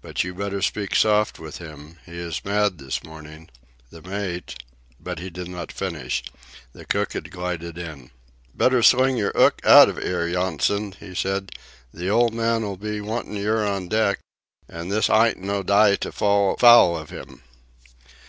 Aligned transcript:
But 0.00 0.24
you 0.24 0.34
better 0.34 0.60
speak 0.60 0.96
soft 0.96 1.38
with 1.38 1.58
him. 1.58 1.96
He 2.04 2.18
is 2.18 2.44
mad 2.44 2.78
this 2.78 3.04
morning. 3.04 3.48
The 3.90 4.02
mate—" 4.02 4.56
But 4.98 5.20
he 5.20 5.30
did 5.30 5.46
not 5.46 5.70
finish. 5.70 6.24
The 6.72 6.84
cook 6.84 7.12
had 7.12 7.30
glided 7.30 7.78
in. 7.78 8.10
"Better 8.52 8.82
sling 8.82 9.16
yer 9.18 9.30
'ook 9.36 9.60
out 9.64 9.88
of 9.88 9.98
'ere, 9.98 10.26
Yonson," 10.28 10.96
he 10.98 11.14
said. 11.14 11.52
"The 11.94 12.08
old 12.10 12.34
man'll 12.34 12.74
be 12.76 13.00
wantin' 13.00 13.36
yer 13.36 13.64
on 13.64 13.86
deck, 13.86 14.18
an' 14.68 14.88
this 14.88 15.06
ayn't 15.08 15.36
no 15.36 15.62
d'y 15.62 15.94
to 16.00 16.10
fall 16.10 16.56
foul 16.58 16.96
of 16.96 17.12
'im." 17.12 17.42